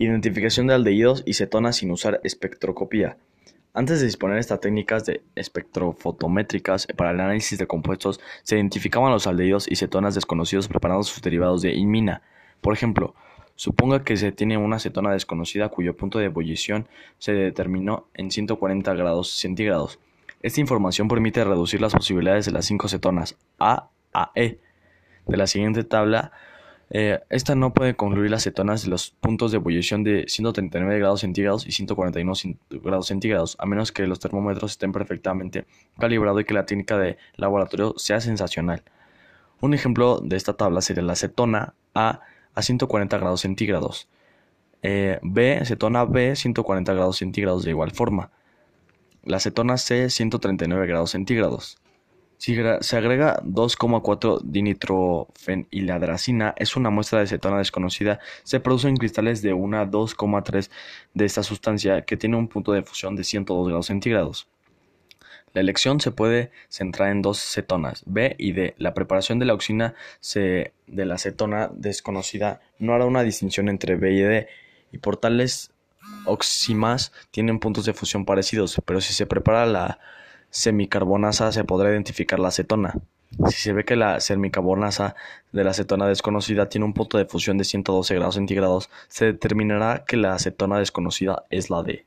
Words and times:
Identificación 0.00 0.66
de 0.66 0.72
aldehídos 0.72 1.22
y 1.26 1.34
cetonas 1.34 1.76
sin 1.76 1.90
usar 1.90 2.22
espectroscopía. 2.24 3.18
Antes 3.74 4.00
de 4.00 4.06
disponer 4.06 4.38
estas 4.38 4.58
técnicas 4.58 5.04
de 5.04 5.22
espectrofotométricas 5.34 6.86
para 6.96 7.10
el 7.10 7.20
análisis 7.20 7.58
de 7.58 7.66
compuestos, 7.66 8.18
se 8.42 8.56
identificaban 8.56 9.12
los 9.12 9.26
aldehídos 9.26 9.70
y 9.70 9.76
cetonas 9.76 10.14
desconocidos 10.14 10.68
preparando 10.68 11.02
sus 11.02 11.20
derivados 11.20 11.60
de 11.60 11.74
imina. 11.74 12.22
Por 12.62 12.72
ejemplo, 12.72 13.14
suponga 13.56 14.02
que 14.02 14.16
se 14.16 14.32
tiene 14.32 14.56
una 14.56 14.78
cetona 14.78 15.12
desconocida 15.12 15.68
cuyo 15.68 15.94
punto 15.94 16.18
de 16.18 16.24
ebullición 16.24 16.88
se 17.18 17.34
determinó 17.34 18.08
en 18.14 18.30
140 18.30 18.94
grados 18.94 19.30
centígrados. 19.30 19.98
Esta 20.40 20.62
información 20.62 21.08
permite 21.08 21.44
reducir 21.44 21.82
las 21.82 21.92
posibilidades 21.92 22.46
de 22.46 22.52
las 22.52 22.64
cinco 22.64 22.88
cetonas 22.88 23.36
A 23.58 23.90
a 24.14 24.32
E 24.34 24.60
de 25.26 25.36
la 25.36 25.46
siguiente 25.46 25.84
tabla 25.84 26.32
eh, 26.92 27.20
esta 27.30 27.54
no 27.54 27.72
puede 27.72 27.94
concluir 27.94 28.32
las 28.32 28.42
cetonas 28.42 28.82
de 28.82 28.90
los 28.90 29.12
puntos 29.12 29.52
de 29.52 29.58
ebullición 29.58 30.02
de 30.02 30.24
139 30.26 30.98
grados 30.98 31.20
centígrados 31.20 31.64
y 31.64 31.70
141 31.70 32.32
grados 32.82 33.06
centígrados, 33.06 33.56
a 33.60 33.66
menos 33.66 33.92
que 33.92 34.08
los 34.08 34.18
termómetros 34.18 34.72
estén 34.72 34.90
perfectamente 34.90 35.66
calibrados 35.98 36.42
y 36.42 36.44
que 36.44 36.54
la 36.54 36.66
técnica 36.66 36.98
de 36.98 37.16
laboratorio 37.36 37.94
sea 37.96 38.20
sensacional. 38.20 38.82
Un 39.60 39.74
ejemplo 39.74 40.20
de 40.20 40.36
esta 40.36 40.54
tabla 40.54 40.80
sería 40.80 41.04
la 41.04 41.14
cetona 41.14 41.74
A 41.94 42.20
a 42.54 42.62
140 42.62 43.18
grados 43.18 43.42
centígrados, 43.42 44.08
eh, 44.82 45.20
B, 45.22 45.64
cetona 45.64 46.04
B 46.04 46.34
140 46.34 46.92
grados 46.94 47.18
centígrados 47.18 47.64
de 47.64 47.70
igual 47.70 47.92
forma, 47.92 48.32
la 49.22 49.38
cetona 49.38 49.76
C 49.76 50.10
139 50.10 50.86
grados 50.86 51.10
centígrados. 51.10 51.79
Se 52.40 52.96
agrega 52.96 53.40
2,4 53.42 54.40
dinitrofeniladracina, 54.42 56.54
es 56.56 56.74
una 56.74 56.88
muestra 56.88 57.20
de 57.20 57.26
cetona 57.26 57.58
desconocida. 57.58 58.18
Se 58.44 58.60
producen 58.60 58.96
cristales 58.96 59.42
de 59.42 59.52
una 59.52 59.84
2,3 59.84 60.70
de 61.12 61.26
esta 61.26 61.42
sustancia 61.42 62.06
que 62.06 62.16
tiene 62.16 62.38
un 62.38 62.48
punto 62.48 62.72
de 62.72 62.82
fusión 62.82 63.14
de 63.14 63.24
102 63.24 63.68
grados 63.68 63.86
centígrados. 63.86 64.48
La 65.52 65.60
elección 65.60 66.00
se 66.00 66.12
puede 66.12 66.50
centrar 66.70 67.10
en 67.10 67.20
dos 67.20 67.40
cetonas, 67.40 68.04
B 68.06 68.36
y 68.38 68.52
D. 68.52 68.74
La 68.78 68.94
preparación 68.94 69.38
de 69.38 69.44
la 69.44 69.52
oxina 69.52 69.94
de 70.32 70.72
la 70.86 71.18
cetona 71.18 71.70
desconocida 71.74 72.62
no 72.78 72.94
hará 72.94 73.04
una 73.04 73.22
distinción 73.22 73.68
entre 73.68 73.96
B 73.96 74.12
y 74.12 74.22
D, 74.22 74.48
y 74.92 74.98
por 74.98 75.18
tales 75.18 75.72
oximas 76.24 77.12
tienen 77.32 77.58
puntos 77.58 77.84
de 77.84 77.92
fusión 77.92 78.24
parecidos, 78.24 78.80
pero 78.86 79.02
si 79.02 79.12
se 79.12 79.26
prepara 79.26 79.66
la 79.66 79.98
semicarbonasa 80.50 81.52
se 81.52 81.64
podrá 81.64 81.90
identificar 81.90 82.38
la 82.38 82.48
acetona. 82.48 82.94
Si 83.48 83.60
se 83.60 83.72
ve 83.72 83.84
que 83.84 83.96
la 83.96 84.20
semicarbonasa 84.20 85.14
de 85.52 85.64
la 85.64 85.70
acetona 85.70 86.06
desconocida 86.06 86.68
tiene 86.68 86.84
un 86.84 86.92
punto 86.92 87.16
de 87.16 87.26
fusión 87.26 87.58
de 87.58 87.64
112 87.64 88.14
grados 88.14 88.34
centígrados, 88.34 88.90
se 89.08 89.26
determinará 89.26 90.04
que 90.06 90.16
la 90.16 90.34
acetona 90.34 90.78
desconocida 90.78 91.44
es 91.50 91.70
la 91.70 91.82
D. 91.82 92.04